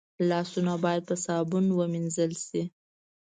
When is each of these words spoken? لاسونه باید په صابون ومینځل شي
لاسونه 0.29 0.73
باید 0.83 1.03
په 1.09 1.15
صابون 1.25 1.65
ومینځل 1.71 2.31
شي 2.45 2.63